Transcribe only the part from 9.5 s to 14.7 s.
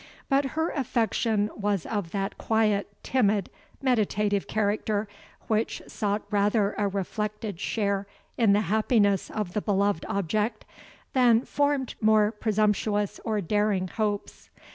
the beloved object, than formed more presumptuous or daring hopes.